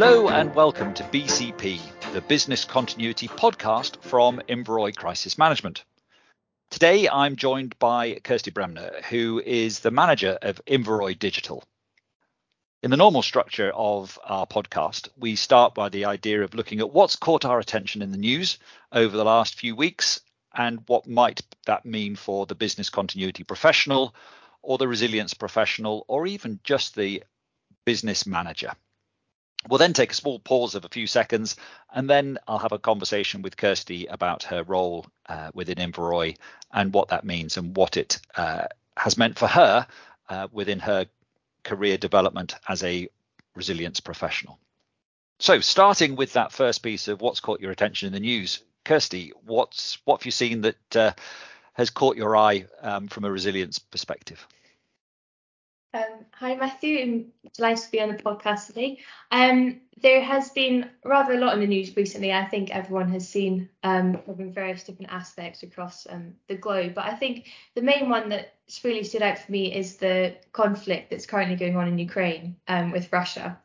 [0.00, 1.80] Hello and welcome to BCP,
[2.12, 5.84] the Business Continuity Podcast from Inveroy Crisis Management.
[6.70, 11.64] Today I'm joined by Kirsty Bremner, who is the manager of Inveroy Digital.
[12.84, 16.92] In the normal structure of our podcast, we start by the idea of looking at
[16.92, 18.58] what's caught our attention in the news
[18.92, 20.20] over the last few weeks
[20.54, 24.14] and what might that mean for the business continuity professional
[24.62, 27.24] or the resilience professional or even just the
[27.84, 28.70] business manager.
[29.68, 31.56] We'll then take a small pause of a few seconds,
[31.92, 36.36] and then I'll have a conversation with Kirsty about her role uh, within Inveroy
[36.72, 38.64] and what that means and what it uh,
[38.96, 39.86] has meant for her
[40.30, 41.06] uh, within her
[41.64, 43.08] career development as a
[43.54, 44.58] resilience professional.
[45.38, 49.32] So, starting with that first piece of what's caught your attention in the news, Kirsty,
[49.44, 51.12] what's what have you seen that uh,
[51.74, 54.48] has caught your eye um, from a resilience perspective?
[55.94, 56.98] Um, hi, Matthew.
[56.98, 58.98] I'm delighted to be on the podcast today.
[59.30, 62.30] Um, there has been rather a lot in the news recently.
[62.30, 66.92] I think everyone has seen um, from various different aspects across um, the globe.
[66.94, 71.08] But I think the main one that's really stood out for me is the conflict
[71.08, 73.58] that's currently going on in Ukraine um, with Russia,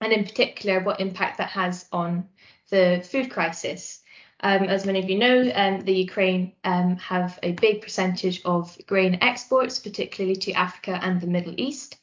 [0.00, 2.28] and in particular, what impact that has on
[2.70, 4.00] the food crisis.
[4.40, 8.76] Um, as many of you know, um, the Ukraine um, have a big percentage of
[8.86, 11.96] grain exports, particularly to Africa and the Middle East.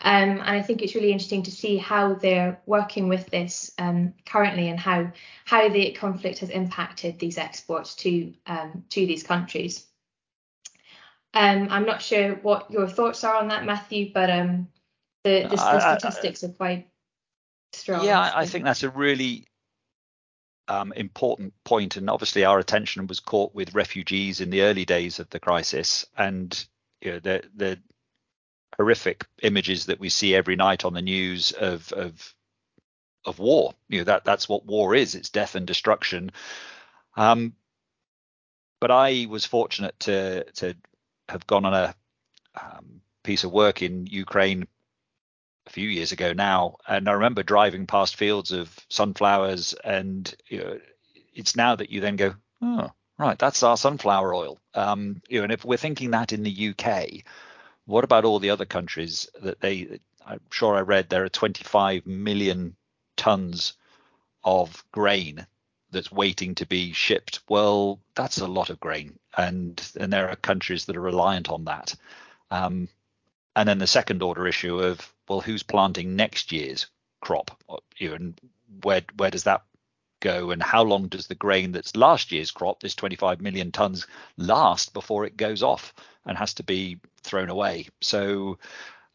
[0.00, 4.14] Um, and I think it's really interesting to see how they're working with this um,
[4.26, 5.10] currently and how
[5.44, 9.86] how the conflict has impacted these exports to um, to these countries.
[11.34, 14.66] I'm not sure what your thoughts are on that, Matthew, but the,
[15.24, 16.88] the, the statistics I, I, are quite
[17.72, 18.04] strong.
[18.04, 19.46] Yeah, I think that's a really
[20.68, 25.18] um, important point, and obviously our attention was caught with refugees in the early days
[25.18, 26.66] of the crisis, and
[27.00, 27.78] you know, the the
[28.76, 32.34] horrific images that we see every night on the news of of
[33.24, 33.74] of war.
[33.88, 35.14] You know that that's what war is.
[35.14, 36.30] It's death and destruction.
[37.16, 37.54] Um,
[38.80, 40.76] but I was fortunate to to
[41.28, 41.94] have gone on a
[42.60, 44.66] um, piece of work in Ukraine
[45.68, 50.58] a few years ago now, and I remember driving past fields of sunflowers, and you
[50.58, 50.80] know,
[51.34, 54.58] it's now that you then go, oh, right, that's our sunflower oil.
[54.74, 57.24] Um, you know, and if we're thinking that in the UK,
[57.84, 60.00] what about all the other countries that they?
[60.26, 62.76] I'm sure I read there are 25 million
[63.16, 63.74] tons
[64.44, 65.46] of grain
[65.90, 67.40] that's waiting to be shipped.
[67.48, 71.64] Well, that's a lot of grain, and and there are countries that are reliant on
[71.64, 71.94] that.
[72.50, 72.88] Um,
[73.58, 76.86] and then the second order issue of well, who's planting next year's
[77.20, 77.60] crop?
[78.00, 78.40] And
[78.84, 79.64] where where does that
[80.20, 80.52] go?
[80.52, 84.94] And how long does the grain that's last year's crop, this 25 million tons, last
[84.94, 85.92] before it goes off
[86.24, 87.88] and has to be thrown away?
[88.00, 88.58] So,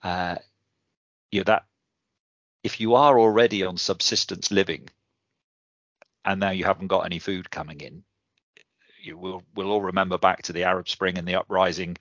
[0.04, 0.36] uh,
[1.32, 1.64] you know that
[2.64, 4.90] if you are already on subsistence living
[6.26, 8.04] and now you haven't got any food coming in,
[9.02, 11.98] you will we'll all remember back to the Arab Spring and the uprising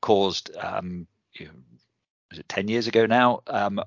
[0.00, 1.06] caused um,
[1.38, 1.52] you know,
[2.30, 3.42] was it 10 years ago now?
[3.46, 3.80] Um,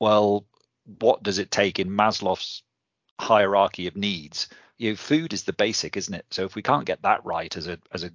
[0.00, 0.46] well,
[1.00, 2.62] what does it take in Maslow's
[3.20, 4.48] hierarchy of needs?
[4.78, 6.26] You know, food is the basic, isn't it?
[6.30, 8.10] So if we can't get that right as a as a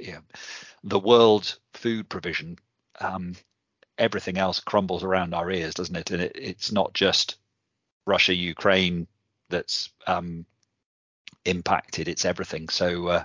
[0.00, 0.22] you know,
[0.84, 2.58] the world food provision,
[3.00, 3.34] um,
[3.98, 6.10] everything else crumbles around our ears, doesn't it?
[6.10, 7.36] And it, it's not just
[8.06, 9.06] Russia, Ukraine
[9.48, 10.46] that's um,
[11.44, 12.68] impacted; it's everything.
[12.68, 13.24] So, uh,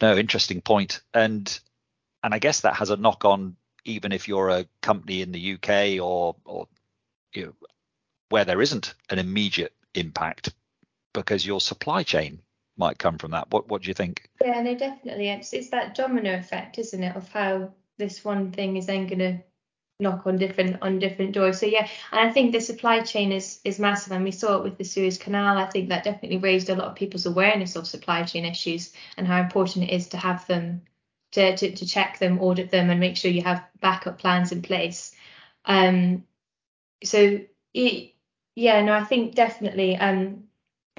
[0.00, 1.60] no, interesting point, and
[2.22, 5.54] and I guess that has a knock on even if you're a company in the
[5.54, 6.68] UK or or
[7.34, 7.54] you know,
[8.28, 10.54] where there isn't an immediate impact
[11.12, 12.40] because your supply chain
[12.76, 13.50] might come from that.
[13.50, 14.28] What what do you think?
[14.42, 15.28] Yeah, no, definitely.
[15.28, 19.18] It's it's that domino effect, isn't it, of how this one thing is then going
[19.18, 19.38] to
[20.00, 21.60] knock on different on different doors.
[21.60, 24.64] So yeah, and I think the supply chain is is massive, and we saw it
[24.64, 25.58] with the Suez Canal.
[25.58, 29.26] I think that definitely raised a lot of people's awareness of supply chain issues and
[29.26, 30.82] how important it is to have them
[31.32, 34.62] to, to, to check them, audit them, and make sure you have backup plans in
[34.62, 35.12] place.
[35.64, 36.24] Um,
[37.04, 37.40] so
[37.74, 38.14] it,
[38.54, 40.44] yeah, no, I think definitely um,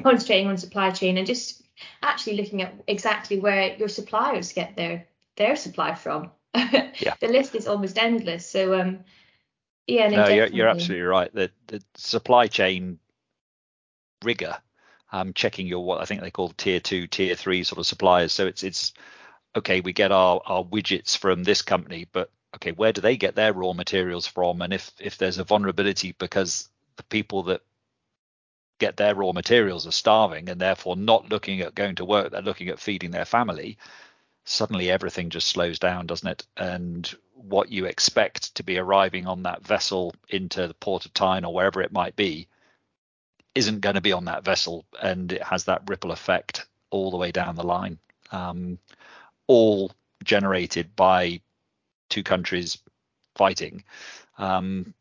[0.01, 1.63] concentrating on supply chain and just
[2.01, 6.31] actually looking at exactly where your suppliers get their their supply from.
[6.53, 7.15] yeah.
[7.19, 8.47] the list is almost endless.
[8.47, 8.99] So um,
[9.87, 11.33] yeah, no, no you're, you're absolutely right.
[11.33, 12.99] The the supply chain
[14.23, 14.57] rigor,
[15.11, 18.31] um, checking your what I think they call tier two, tier three sort of suppliers.
[18.31, 18.93] So it's it's
[19.55, 23.35] okay, we get our, our widgets from this company, but okay, where do they get
[23.35, 24.61] their raw materials from?
[24.61, 27.61] And if if there's a vulnerability because the people that
[28.79, 32.41] get their raw materials are starving and therefore not looking at going to work, they're
[32.41, 33.77] looking at feeding their family.
[34.45, 36.45] suddenly everything just slows down, doesn't it?
[36.57, 41.45] And what you expect to be arriving on that vessel into the port of Tyne
[41.45, 42.47] or wherever it might be
[43.55, 47.17] isn't going to be on that vessel, and it has that ripple effect all the
[47.17, 47.99] way down the line.
[48.31, 48.79] Um,
[49.47, 49.91] all
[50.23, 51.41] generated by
[52.09, 52.77] two countries
[53.35, 53.83] fighting.
[54.37, 54.93] Um,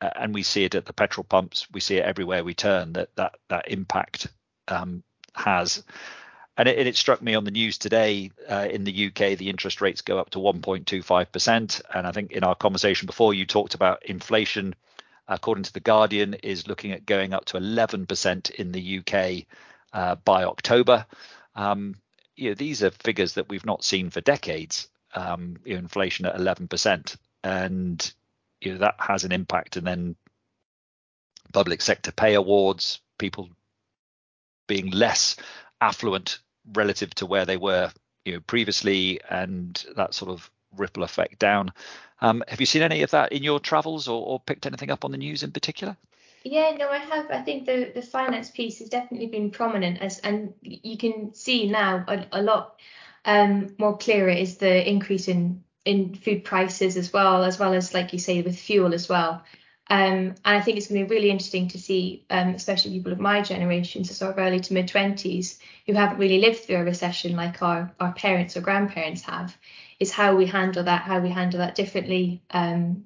[0.00, 1.66] and we see it at the petrol pumps.
[1.72, 4.28] We see it everywhere we turn that that that impact
[4.68, 5.02] um,
[5.34, 5.82] has.
[6.58, 9.82] And it, it, struck me on the news today uh, in the UK, the interest
[9.82, 11.82] rates go up to 1.25%.
[11.94, 14.74] And I think in our conversation before, you talked about inflation,
[15.28, 19.46] according to The Guardian, is looking at going up to 11% in the UK
[19.92, 21.04] uh, by October.
[21.54, 21.96] Um,
[22.36, 24.88] you know, these are figures that we've not seen for decades.
[25.14, 28.12] Um, you know, inflation at 11%, and
[28.60, 29.76] you know that has an impact.
[29.76, 30.16] And then
[31.52, 33.48] public sector pay awards, people
[34.66, 35.36] being less
[35.80, 36.40] affluent
[36.74, 37.90] relative to where they were
[38.24, 41.72] you know previously and that sort of ripple effect down
[42.20, 45.04] um, have you seen any of that in your travels or, or, picked anything up
[45.04, 45.96] on the news in particular
[46.46, 50.18] yeah no i have i think the the finance piece has definitely been prominent as
[50.20, 52.78] and you can see now a, a lot
[53.24, 57.92] um, more clearer is the increase in in food prices as well as well as
[57.92, 59.44] like you say with fuel as well
[59.88, 63.12] um, and I think it's going to be really interesting to see, um, especially people
[63.12, 66.78] of my generation, so sort of early to mid 20s, who haven't really lived through
[66.78, 69.56] a recession like our, our parents or grandparents have,
[70.00, 72.42] is how we handle that, how we handle that differently.
[72.50, 73.04] Um,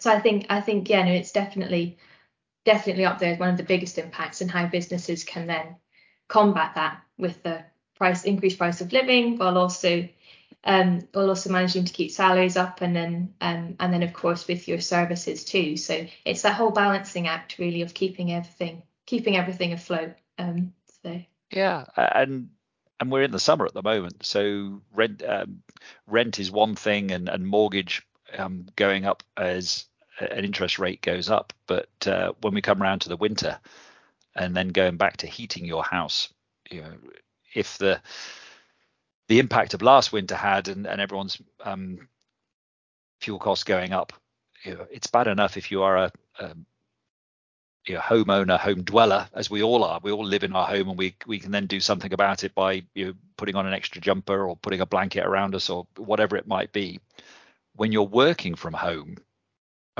[0.00, 1.98] so I think, I think, yeah, no, it's definitely,
[2.64, 5.76] definitely up there as one of the biggest impacts and how businesses can then
[6.28, 7.64] combat that with the
[7.96, 10.08] price increased price of living while also
[10.64, 14.46] um, while also managing to keep salaries up and then um, and then of course
[14.46, 15.76] with your services too.
[15.76, 20.14] So it's that whole balancing act really of keeping everything keeping everything afloat.
[20.38, 20.72] Um,
[21.02, 21.20] so
[21.50, 22.50] yeah, and
[23.00, 25.62] and we're in the summer at the moment, so rent um,
[26.06, 28.06] rent is one thing, and and mortgage
[28.36, 29.86] um, going up as
[30.20, 31.52] an interest rate goes up.
[31.66, 33.58] But uh, when we come around to the winter,
[34.34, 36.32] and then going back to heating your house,
[36.70, 36.92] you know,
[37.54, 38.00] if the
[39.28, 42.08] the impact of last winter had and, and everyone's um,
[43.20, 44.12] fuel costs going up,
[44.64, 46.54] you know, it's bad enough if you are a, a
[47.86, 50.00] you know, homeowner, home dweller, as we all are.
[50.02, 52.54] We all live in our home, and we we can then do something about it
[52.54, 55.86] by you know, putting on an extra jumper or putting a blanket around us or
[55.96, 57.00] whatever it might be.
[57.76, 59.16] When you're working from home,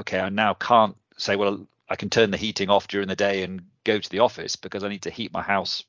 [0.00, 3.42] okay, I now can't say, well, I can turn the heating off during the day
[3.42, 5.84] and go to the office because I need to heat my house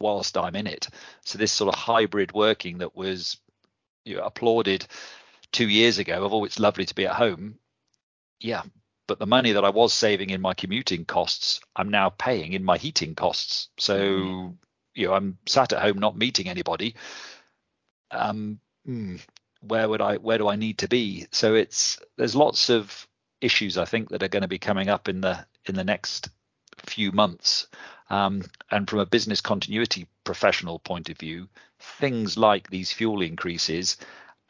[0.00, 0.88] whilst I'm in it.
[1.24, 3.38] So this sort of hybrid working that was
[4.04, 4.86] you know, applauded
[5.52, 7.58] two years ago of oh it's lovely to be at home.
[8.40, 8.62] Yeah,
[9.06, 12.64] but the money that I was saving in my commuting costs, I'm now paying in
[12.64, 13.68] my heating costs.
[13.78, 14.50] So mm-hmm.
[14.94, 16.94] you know I'm sat at home not meeting anybody.
[18.10, 19.16] Um, hmm,
[19.60, 21.26] where would I where do I need to be?
[21.32, 23.07] So it's there's lots of
[23.40, 26.28] issues I think that are going to be coming up in the in the next
[26.86, 27.66] few months
[28.10, 31.48] um, and from a business continuity professional point of view,
[31.78, 33.96] things like these fuel increases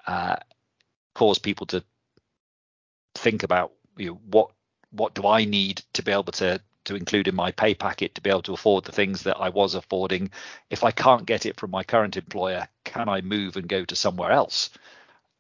[0.07, 0.37] uh,
[1.15, 1.83] cause people to
[3.15, 4.51] think about you know, what
[4.91, 8.23] what do I need to be able to to include in my pay packet to
[8.23, 10.31] be able to afford the things that I was affording.
[10.71, 13.95] If I can't get it from my current employer, can I move and go to
[13.95, 14.71] somewhere else?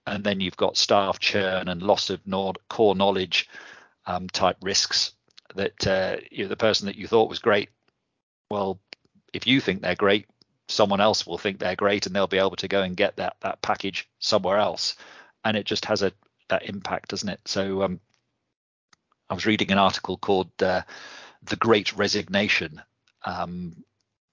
[0.08, 2.20] And then you've got staff churn and loss of
[2.68, 3.48] core knowledge
[4.06, 5.12] um, type risks
[5.54, 7.70] that uh, you know, the person that you thought was great
[8.50, 8.80] well,
[9.32, 10.26] if you think they're great,
[10.68, 13.36] someone else will think they're great and they'll be able to go and get that
[13.40, 14.96] that package somewhere else.
[15.44, 16.12] And it just has a
[16.48, 17.40] that impact, doesn't it?
[17.44, 18.00] So um,
[19.28, 20.82] I was reading an article called uh,
[21.42, 22.82] "The Great Resignation,"
[23.24, 23.84] um,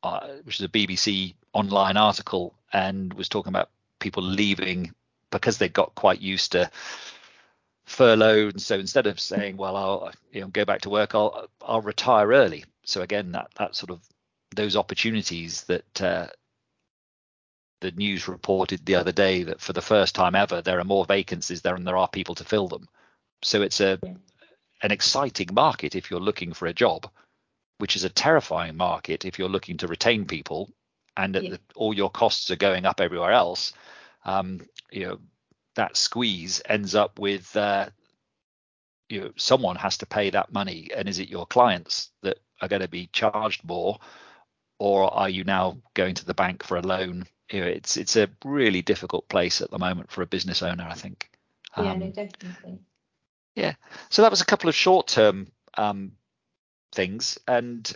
[0.04, 4.94] uh, which is a BBC online article, and was talking about people leaving
[5.40, 6.70] because they got quite used to
[7.86, 11.48] furlough, and so instead of saying, "Well, I'll you know go back to work, I'll
[11.62, 14.02] I'll retire early," so again, that that sort of
[14.56, 16.28] those opportunities that uh,
[17.82, 21.06] the news reported the other day that for the first time ever there are more
[21.06, 22.88] vacancies there and there are people to fill them.
[23.44, 24.00] So it's a
[24.82, 27.10] an exciting market if you're looking for a job,
[27.78, 30.70] which is a terrifying market if you're looking to retain people
[31.18, 31.50] and yeah.
[31.52, 33.74] the, all your costs are going up everywhere else.
[34.26, 35.20] Um, you know
[35.76, 37.90] that squeeze ends up with uh,
[39.10, 40.90] you know someone has to pay that money.
[40.96, 44.00] And is it your clients that are going to be charged more?
[44.78, 47.26] Or are you now going to the bank for a loan?
[47.52, 50.88] You know, it's it's a really difficult place at the moment for a business owner
[50.90, 51.30] i think.
[51.78, 52.80] Yeah um, no definitely.
[53.56, 53.76] yeah.
[54.10, 56.14] So that was a couple of short term um,
[56.92, 57.38] things.
[57.48, 57.92] And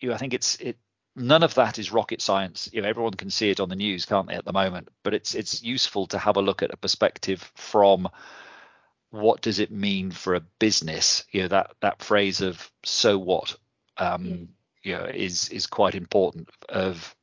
[0.00, 0.76] you know, i think it's it
[1.16, 2.68] none of that is rocket science.
[2.72, 4.88] You know, everyone can see it on the news, can't they, at the moment?
[5.02, 8.08] But it's it's useful to have a look at a perspective from
[9.10, 11.24] what does it mean for a business?
[11.30, 13.56] You know, that that phrase of so what,
[13.96, 14.48] um, mm.
[14.82, 16.48] you know, is is quite important.
[16.68, 17.14] Of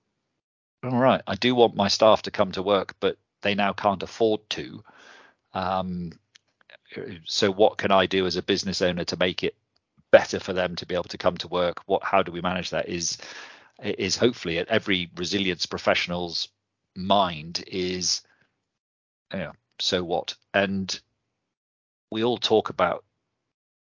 [0.84, 4.04] all right, I do want my staff to come to work, but they now can't
[4.04, 4.84] afford to.
[5.54, 6.14] Um,
[7.26, 9.56] so what can I do as a business owner to make it
[10.12, 11.82] better for them to be able to come to work?
[11.86, 12.88] What how do we manage that?
[12.88, 13.18] Is
[13.82, 16.48] is hopefully at every resilience professional's
[16.96, 18.22] mind is
[19.34, 20.36] you know, so what?
[20.54, 21.00] And
[22.12, 23.04] we all talk about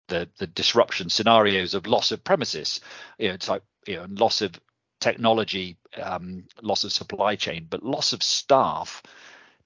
[0.08, 2.80] the the disruption scenarios of loss of premises,
[3.18, 4.52] you know, type you know, loss of
[5.00, 9.02] technology, um, loss of supply chain, but loss of staff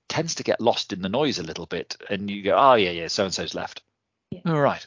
[0.08, 1.96] tends to get lost in the noise a little bit.
[2.10, 3.82] And you go, oh yeah, yeah, so and so's left.
[4.30, 4.40] Yeah.
[4.46, 4.86] All right,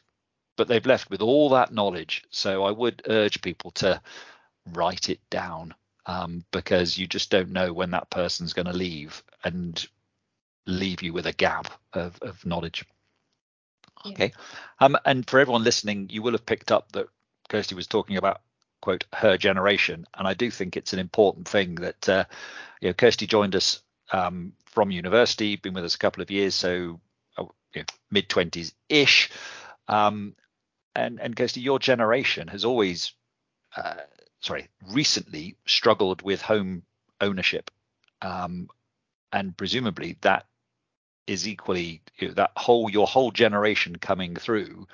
[0.58, 2.24] but they've left with all that knowledge.
[2.30, 4.02] So I would urge people to
[4.74, 5.74] write it down
[6.05, 9.88] um, because you just don't know when that person's going to leave and
[10.65, 12.86] leave you with a gap of, of knowledge.
[14.03, 14.12] Yeah.
[14.12, 14.34] Okay.
[14.79, 17.07] Um, and for everyone listening, you will have picked up that
[17.50, 18.41] Kirsty was talking about
[18.81, 22.25] quote her generation, and I do think it's an important thing that uh,
[22.81, 23.81] you know Kirsty joined us
[24.12, 27.00] um, from university, been with us a couple of years, so
[27.38, 29.31] uh, you know, mid twenties ish.
[29.88, 30.36] Um,
[30.95, 33.13] and and Kirsty, your generation has always,
[33.75, 33.95] uh,
[34.39, 36.84] sorry, recently struggled with home
[37.22, 37.72] ownership,
[38.22, 38.70] um,
[39.32, 40.46] and presumably that
[41.27, 44.88] is equally you know, that whole your whole generation coming through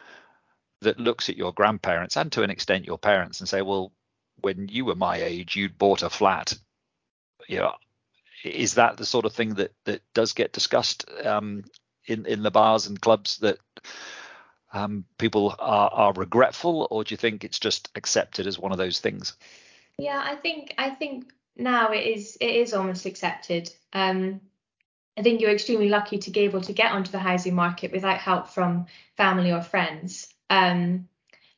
[0.81, 3.91] that looks at your grandparents and to an extent your parents and say, well,
[4.41, 6.57] when you were my age, you'd bought a flat.
[7.47, 7.73] You know,
[8.43, 11.63] is that the sort of thing that that does get discussed um,
[12.05, 13.59] in in the bars and clubs that
[14.73, 18.77] um, people are, are regretful, or do you think it's just accepted as one of
[18.77, 19.35] those things?
[19.97, 23.71] Yeah, I think I think now it is it is almost accepted.
[23.93, 24.41] Um,
[25.17, 28.17] I think you're extremely lucky to be able to get onto the housing market without
[28.17, 28.85] help from
[29.17, 30.33] family or friends.
[30.49, 31.09] Um,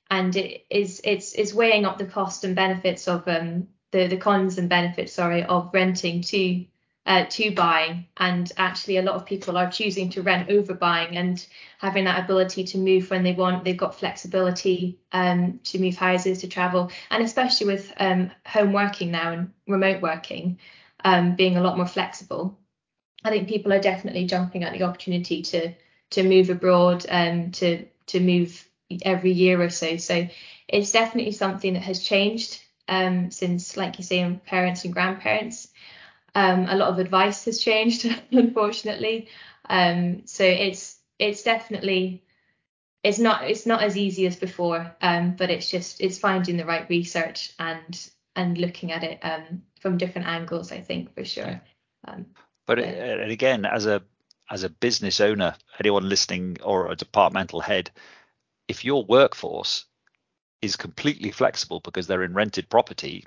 [0.09, 4.17] and it is it's it's weighing up the cost and benefits of um, the the
[4.17, 6.65] cons and benefits sorry of renting to
[7.05, 8.07] uh, to buying.
[8.17, 11.45] And actually, a lot of people are choosing to rent over buying and
[11.79, 13.63] having that ability to move when they want.
[13.63, 19.11] They've got flexibility um, to move houses, to travel, and especially with um, home working
[19.11, 20.59] now and remote working
[21.03, 22.57] um, being a lot more flexible.
[23.23, 25.73] I think people are definitely jumping at the opportunity to
[26.11, 28.67] to move abroad and um, to to move
[29.03, 29.97] every year or so.
[29.97, 30.27] So
[30.67, 35.69] it's definitely something that has changed um, since, like you say, parents and grandparents.
[36.35, 39.27] Um, a lot of advice has changed, unfortunately.
[39.69, 42.23] Um, so it's it's definitely
[43.03, 46.65] it's not it's not as easy as before, um, but it's just it's finding the
[46.65, 50.71] right research and and looking at it um, from different angles.
[50.71, 51.61] I think for sure.
[52.07, 52.27] Um,
[52.65, 53.17] but yeah.
[53.19, 54.01] Uh, again, as a
[54.49, 57.91] as a business owner, anyone listening or a departmental head,
[58.67, 59.85] if your workforce
[60.61, 63.25] is completely flexible because they're in rented property,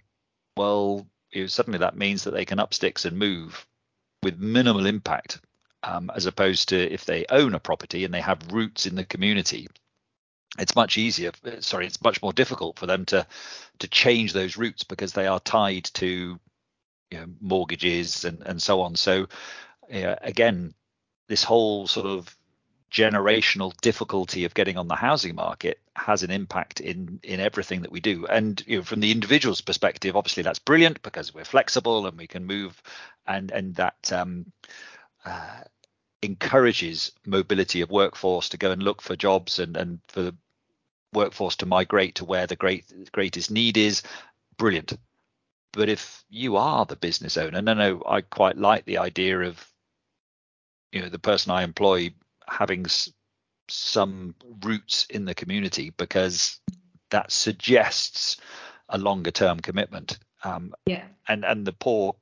[0.56, 3.66] well, you know, suddenly that means that they can up sticks and move
[4.22, 5.40] with minimal impact,
[5.82, 9.04] um, as opposed to if they own a property and they have roots in the
[9.04, 9.68] community.
[10.58, 11.32] It's much easier.
[11.60, 13.26] Sorry, it's much more difficult for them to
[13.80, 16.38] to change those roots because they are tied to
[17.10, 18.96] you know, mortgages and and so on.
[18.96, 19.28] So
[19.90, 20.74] again,
[21.28, 22.34] this whole sort of
[22.90, 27.90] generational difficulty of getting on the housing market has an impact in in everything that
[27.90, 28.26] we do.
[28.26, 32.26] And you know from the individual's perspective obviously that's brilliant because we're flexible and we
[32.26, 32.80] can move
[33.26, 34.52] and and that um,
[35.24, 35.60] uh,
[36.22, 40.36] encourages mobility of workforce to go and look for jobs and and for the
[41.12, 44.02] workforce to migrate to where the great greatest need is.
[44.58, 44.96] Brilliant.
[45.72, 49.72] But if you are the business owner no no i quite like the idea of
[50.92, 52.12] you know the person i employ
[52.48, 53.10] having s-
[53.68, 56.60] some roots in the community because
[57.10, 58.36] that suggests
[58.88, 60.18] a longer term commitment.
[60.44, 61.04] Um, yeah.
[61.28, 62.16] And and the poor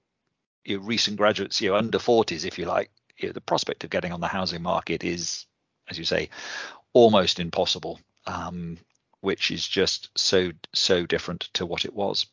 [0.64, 3.84] you know, recent graduates, you know, under 40s, if you like, you know, the prospect
[3.84, 5.46] of getting on the housing market is,
[5.88, 6.30] as you say,
[6.94, 8.00] almost impossible.
[8.26, 8.78] Um,
[9.24, 12.26] which is just so so different to what it was.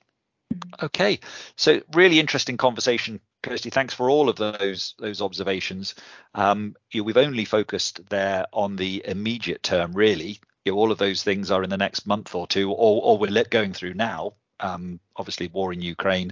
[0.54, 0.86] Mm-hmm.
[0.86, 1.20] Okay,
[1.56, 5.96] so really interesting conversation Kirsty, thanks for all of those those observations.
[6.36, 10.40] Um, you know, we've only focused there on the immediate term, really.
[10.64, 13.18] You know, all of those things are in the next month or two, or, or
[13.18, 14.34] we're going through now.
[14.60, 16.32] Um, obviously, war in Ukraine.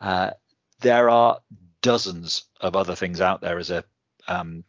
[0.00, 0.30] Uh,
[0.80, 1.38] there are
[1.82, 3.84] dozens of other things out there as a
[4.26, 4.64] um,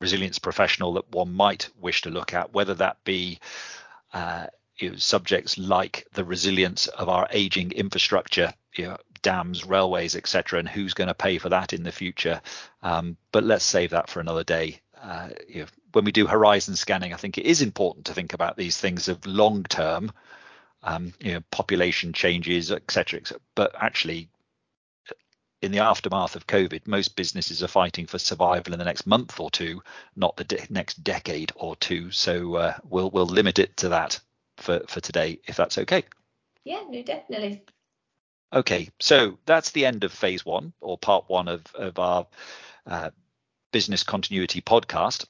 [0.00, 3.38] resilience professional that one might wish to look at, whether that be
[4.12, 4.46] uh,
[4.78, 10.58] you know, subjects like the resilience of our aging infrastructure, you know, dams, railways, etc.,
[10.58, 12.40] and who's going to pay for that in the future.
[12.82, 14.80] Um, but let's save that for another day.
[15.00, 18.34] Uh, you know, when we do horizon scanning, I think it is important to think
[18.34, 20.12] about these things of long term,
[20.82, 23.40] um, you know, population changes, etc., etc.
[23.54, 24.28] But actually,
[25.60, 29.38] in the aftermath of COVID, most businesses are fighting for survival in the next month
[29.38, 29.82] or two,
[30.16, 32.10] not the de- next decade or two.
[32.10, 34.20] So uh, we'll we'll limit it to that
[34.56, 36.04] for for today, if that's okay.
[36.64, 37.64] Yeah, no, definitely.
[38.52, 42.26] Okay, so that's the end of phase one or part one of of our
[42.86, 43.10] uh,
[43.72, 45.24] business continuity podcast.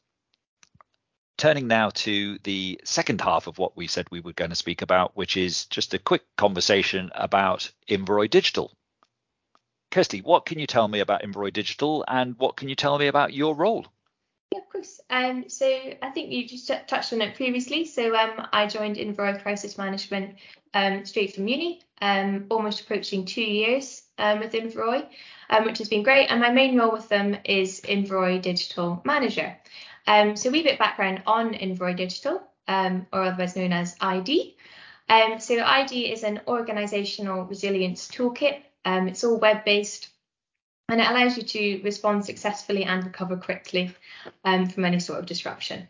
[1.38, 4.82] Turning now to the second half of what we said we were going to speak
[4.82, 8.72] about, which is just a quick conversation about Inveroy Digital.
[9.92, 13.06] Kirsty, what can you tell me about Inveroy Digital and what can you tell me
[13.06, 13.86] about your role?
[14.52, 15.00] Yeah, of course.
[15.08, 17.86] Um, so I think you just t- touched on it previously.
[17.86, 20.34] So um, I joined Inveroy Crisis Management
[20.74, 25.06] um, straight from uni, um, almost approaching two years um, with Inveroy,
[25.48, 26.26] um, which has been great.
[26.26, 29.56] And my main role with them is Inveroy Digital Manager.
[30.06, 34.54] So a wee bit background on Inveroy Digital, or otherwise known as ID.
[35.38, 38.60] So ID is an organizational resilience toolkit.
[38.84, 40.08] It's all web-based
[40.92, 43.94] and it allows you to respond successfully and recover quickly
[44.44, 45.88] um, from any sort of disruption.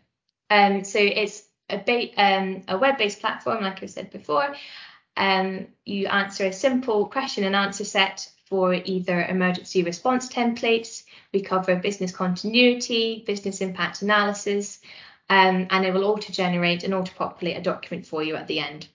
[0.49, 4.55] Um, so it's a, ba- um, a web-based platform, like I said before.
[5.17, 11.03] Um, you answer a simple question and answer set for either emergency response templates.
[11.33, 14.79] We cover business continuity, business impact analysis,
[15.29, 18.87] um, and it will auto-generate and auto-populate a document for you at the end,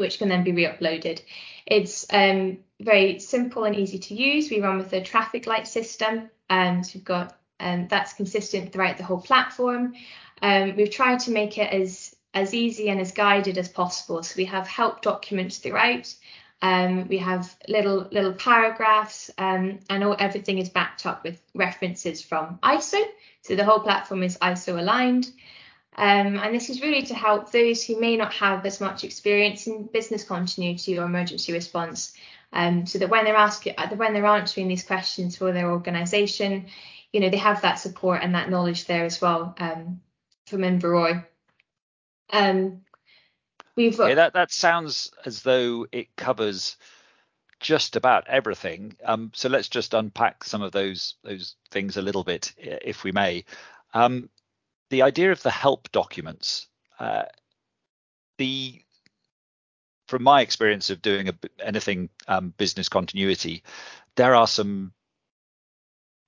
[0.00, 1.20] which can then be re-uploaded.
[1.66, 4.50] It's um, very simple and easy to use.
[4.50, 8.98] We run with a traffic light system, um, so we've got um, that's consistent throughout
[8.98, 9.94] the whole platform.
[10.40, 14.22] Um, we've tried to make it as as easy and as guided as possible.
[14.22, 16.14] So we have help documents throughout.
[16.60, 22.22] Um, we have little little paragraphs, um, and all, everything is backed up with references
[22.22, 23.02] from ISO.
[23.42, 25.30] So the whole platform is ISO aligned.
[25.98, 29.66] Um, and this is really to help those who may not have as much experience
[29.66, 32.12] in business continuity or emergency response,
[32.52, 36.66] um, so that when they're asking, when they're answering these questions for their organisation,
[37.12, 40.00] you know, they have that support and that knowledge there as well um,
[40.46, 41.26] from Inveroy.
[42.32, 42.82] Um,
[43.74, 46.76] we've okay, that that sounds as though it covers
[47.58, 48.94] just about everything.
[49.04, 53.10] Um, so let's just unpack some of those those things a little bit, if we
[53.10, 53.44] may.
[53.94, 54.28] Um,
[54.90, 56.66] the idea of the help documents,
[56.98, 57.24] uh,
[58.38, 58.82] the
[60.06, 63.62] from my experience of doing a, anything um, business continuity,
[64.16, 64.92] there are some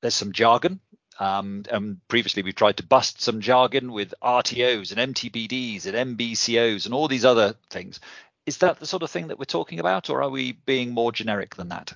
[0.02, 0.80] there's some jargon.
[1.18, 6.86] Um, and previously we've tried to bust some jargon with RTOs and MTPDs and MBCOs
[6.86, 8.00] and all these other things.
[8.46, 11.12] Is that the sort of thing that we're talking about, or are we being more
[11.12, 11.92] generic than that?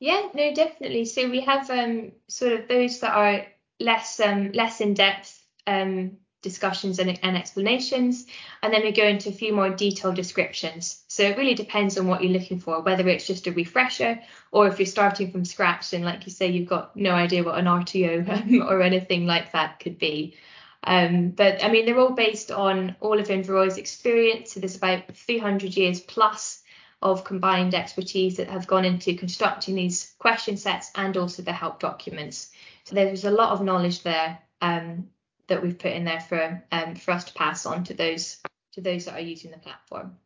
[0.00, 1.06] Yeah, no, definitely.
[1.06, 3.46] So we have um, sort of those that are
[3.78, 8.26] less um, less in depth um, discussions and, and, explanations,
[8.62, 11.04] and then we go into a few more detailed descriptions.
[11.08, 14.20] So it really depends on what you're looking for, whether it's just a refresher
[14.50, 17.58] or if you're starting from scratch and, like you say, you've got no idea what
[17.58, 20.36] an RTO or anything like that could be.
[20.82, 24.52] Um, but I mean, they're all based on all of Inveroy's experience.
[24.52, 26.62] So there's about 300 years plus
[27.02, 31.80] of combined expertise that have gone into constructing these question sets and also the help
[31.80, 32.50] documents.
[32.84, 35.08] So there's a lot of knowledge there um,
[35.50, 38.38] that we've put in there for um, for us to pass on to those
[38.72, 40.16] to those that are using the platform.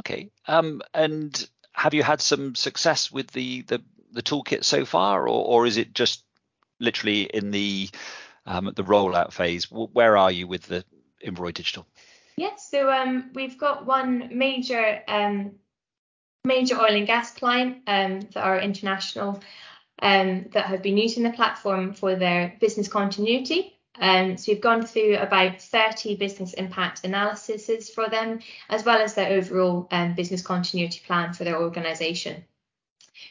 [0.00, 0.30] Okay.
[0.46, 5.44] Um, and have you had some success with the the, the toolkit so far, or
[5.44, 6.24] or is it just
[6.80, 7.90] literally in the
[8.46, 9.64] um, the rollout phase?
[9.70, 10.84] Where are you with the
[11.24, 11.86] Inveroy Digital?
[12.36, 15.56] Yes, so um, we've got one major um,
[16.44, 19.42] major oil and gas client um, that are international
[20.00, 23.77] um, that have been using the platform for their business continuity.
[24.00, 29.14] Um, so we've gone through about 30 business impact analyses for them, as well as
[29.14, 32.44] their overall um, business continuity plan for their organisation.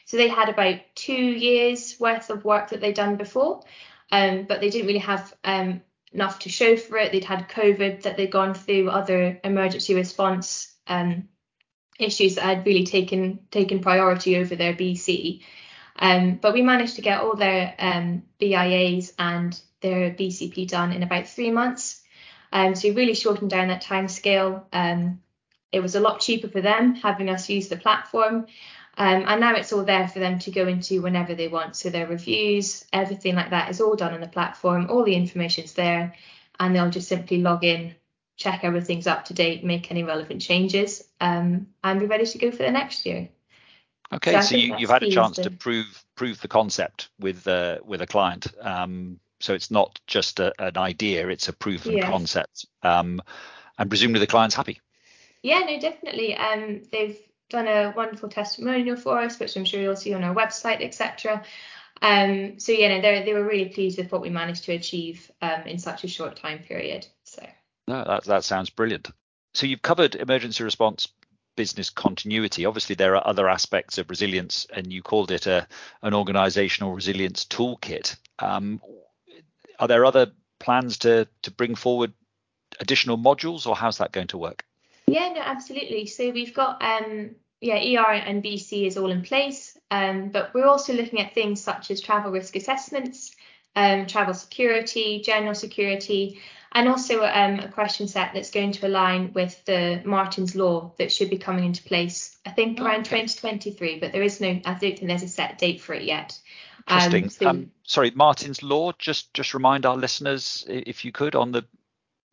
[0.04, 3.62] So they had about two years worth of work that they'd done before,
[4.12, 7.12] um, but they didn't really have um, enough to show for it.
[7.12, 11.28] They'd had COVID, that they'd gone through other emergency response um,
[11.98, 15.42] issues that had really taken taken priority over their BC.
[15.98, 21.02] Um, but we managed to get all their um, BIAs and their BCP done in
[21.02, 22.02] about three months.
[22.52, 24.66] Um, so we really shortened down that time scale.
[24.72, 25.20] Um,
[25.70, 28.46] it was a lot cheaper for them having us use the platform.
[28.96, 31.76] Um, and now it's all there for them to go into whenever they want.
[31.76, 34.88] So their reviews, everything like that is all done on the platform.
[34.90, 36.14] All the information's there,
[36.58, 37.94] and they'll just simply log in
[38.38, 42.50] check everything's up to date, make any relevant changes, um, and be ready to go
[42.50, 43.28] for the next year.
[44.12, 47.78] Okay, so, so you, have had a chance to prove prove the concept with uh,
[47.84, 48.46] with a client.
[48.60, 52.08] Um, so it's not just a, an idea; it's a proven yes.
[52.08, 52.66] concept.
[52.82, 53.22] Um,
[53.78, 54.80] and presumably the client's happy.
[55.42, 56.36] Yeah, no, definitely.
[56.36, 60.34] Um, they've done a wonderful testimonial for us, which I'm sure you'll see on our
[60.34, 61.42] website, etc.
[62.02, 65.30] Um, so yeah, no, they they were really pleased with what we managed to achieve
[65.42, 67.06] um, in such a short time period.
[67.24, 67.46] So.
[67.86, 69.08] No, that that sounds brilliant.
[69.54, 71.08] So you've covered emergency response
[71.56, 72.66] business continuity.
[72.66, 75.66] Obviously, there are other aspects of resilience, and you called it a
[76.02, 78.16] an organizational resilience toolkit.
[78.38, 78.80] Um,
[79.78, 82.12] are there other plans to to bring forward
[82.80, 84.64] additional modules, or how's that going to work?
[85.06, 86.06] Yeah, no, absolutely.
[86.06, 90.66] So we've got um, yeah, ER and BC is all in place, um, but we're
[90.66, 93.34] also looking at things such as travel risk assessments,
[93.74, 96.40] um, travel security, general security,
[96.72, 101.10] and also um, a question set that's going to align with the Martyn's Law that
[101.10, 103.22] should be coming into place, I think, around okay.
[103.22, 106.38] 2023, but there is no, I don't think there's a set date for it yet.
[106.90, 107.24] Interesting.
[107.24, 111.52] Um, so, um, sorry, Martyn's Law, just just remind our listeners, if you could, on
[111.52, 111.64] the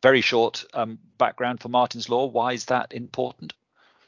[0.02, 2.26] very short um, background for Martyn's Law.
[2.26, 3.52] Why is that important?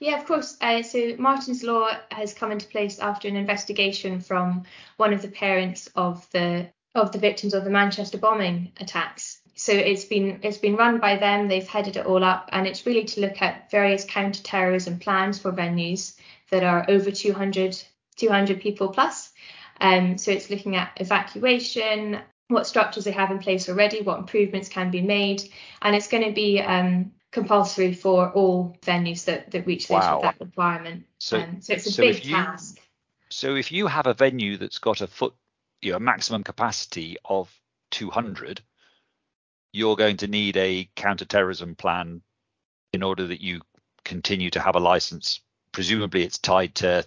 [0.01, 0.57] Yeah, of course.
[0.61, 4.65] Uh, so Martyn's Law has come into place after an investigation from
[4.97, 9.41] one of the parents of the of the victims of the Manchester bombing attacks.
[9.55, 11.49] So it's been it's been run by them.
[11.49, 15.53] They've headed it all up, and it's really to look at various counter-terrorism plans for
[15.53, 16.17] venues
[16.51, 17.83] that are over 200
[18.17, 19.28] 200 people plus.
[19.81, 24.69] Um, so it's looking at evacuation, what structures they have in place already, what improvements
[24.69, 25.43] can be made,
[25.83, 30.21] and it's going to be um, compulsory for all venues that, that reach wow.
[30.23, 31.05] that requirement.
[31.19, 32.81] So, um, so it's a so big you, task.
[33.31, 35.35] So if you have a venue that's got a foot,
[35.83, 37.55] you know, a maximum capacity of
[37.91, 38.63] 200,
[39.73, 42.23] you're going to need a counter-terrorism plan
[42.93, 43.61] in order that you
[44.05, 45.41] continue to have a license.
[45.73, 47.05] Presumably, it's tied to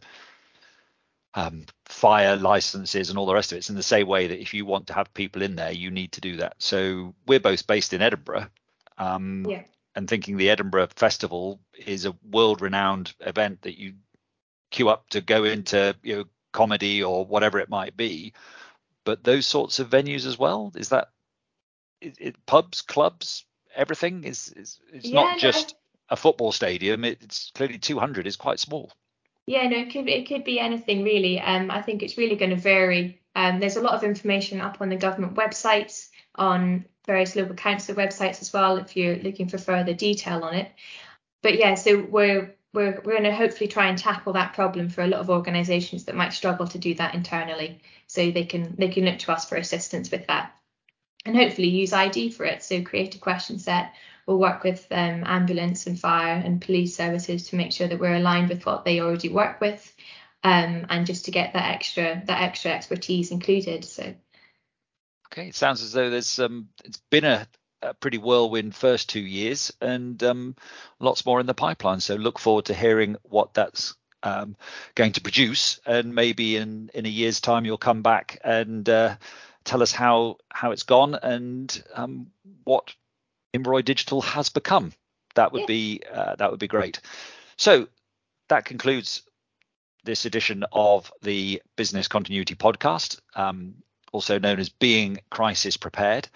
[1.33, 3.59] um, fire licenses and all the rest of it.
[3.59, 5.91] It's in the same way that if you want to have people in there, you
[5.91, 6.55] need to do that.
[6.59, 8.47] So we're both based in Edinburgh.
[8.97, 9.63] Um, yeah
[9.95, 13.93] and thinking the Edinburgh Festival is a world-renowned event that you
[14.69, 18.33] queue up to go into, you know, comedy or whatever it might be.
[19.03, 21.09] But those sorts of venues as well, is that
[21.99, 25.77] it, it, pubs, clubs, everything is is it's yeah, not just no.
[26.11, 27.03] a football stadium.
[27.03, 28.91] It, it's clearly 200 is quite small.
[29.47, 31.39] Yeah, no, it could it could be anything really.
[31.39, 33.21] Um, I think it's really going to vary.
[33.35, 37.95] Um, there's a lot of information up on the government websites on various local council
[37.95, 40.71] websites as well if you're looking for further detail on it.
[41.41, 45.01] But yeah, so we're we're we're going to hopefully try and tackle that problem for
[45.01, 48.89] a lot of organisations that might struggle to do that internally, so they can they
[48.89, 50.55] can look to us for assistance with that,
[51.25, 52.63] and hopefully use ID for it.
[52.63, 53.93] So create a question set.
[54.27, 58.15] We'll work with um, ambulance and fire and police services to make sure that we're
[58.15, 59.93] aligned with what they already work with,
[60.43, 63.85] um, and just to get that extra that extra expertise included.
[63.85, 64.13] So
[65.31, 67.47] Okay, it sounds as though there's um, it's been a,
[67.81, 70.55] a pretty whirlwind first two years, and um,
[70.99, 72.01] lots more in the pipeline.
[72.01, 74.57] So look forward to hearing what that's um,
[74.95, 79.15] going to produce, and maybe in in a year's time you'll come back and uh,
[79.63, 82.27] tell us how how it's gone and um,
[82.65, 82.93] what
[83.53, 84.93] Inveroy Digital has become.
[85.35, 85.67] That would yeah.
[85.67, 86.99] be uh, that would be great.
[87.57, 87.87] So
[88.49, 89.23] that concludes
[90.03, 93.19] this edition of the Business Continuity Podcast.
[93.35, 93.75] Um,
[94.11, 96.27] also known as Being Crisis Prepared.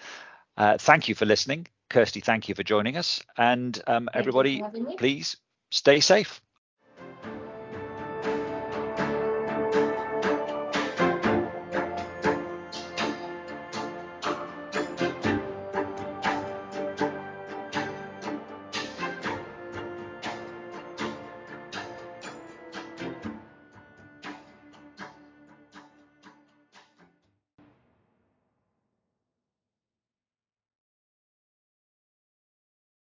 [0.56, 1.66] Uh, thank you for listening.
[1.90, 3.22] Kirsty, thank you for joining us.
[3.36, 4.62] And um, everybody,
[4.96, 5.36] please
[5.70, 6.40] stay safe.